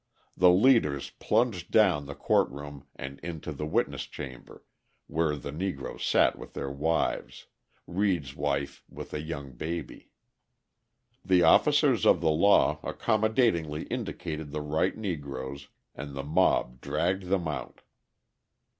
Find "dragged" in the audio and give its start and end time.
16.81-17.25